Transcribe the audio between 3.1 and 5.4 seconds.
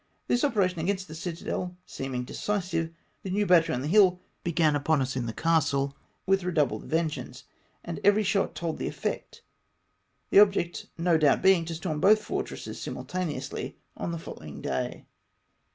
the new battery on the hill began upon us in the